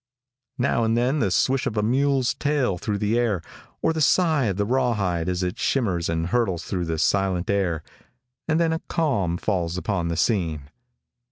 [0.59, 3.43] How and then the swish of a mule's tail through the air,
[3.83, 7.83] or the sigh of the rawhide as it shimmers and hurtles through the silent air,
[8.47, 10.71] and then a calm falls upon the scene.